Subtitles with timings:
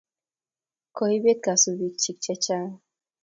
[0.95, 2.71] koibet kasubikyi chechang